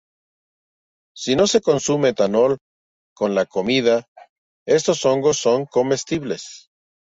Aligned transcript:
Si 1.23 1.35
no 1.41 1.45
se 1.51 1.61
consume 1.67 2.09
etanol 2.13 2.57
con 3.13 3.35
la 3.35 3.45
comida, 3.45 4.07
estos 4.67 5.05
hongos 5.05 5.37
son 5.37 5.67
comestibles. 5.67 6.71